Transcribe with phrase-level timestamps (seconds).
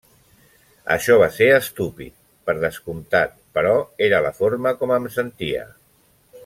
[0.95, 2.15] Això va ser estúpid,
[2.49, 3.77] per descomptat, però
[4.11, 5.69] era la forma com em sentia.